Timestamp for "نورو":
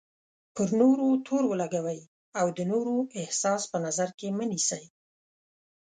0.79-1.07, 2.71-2.95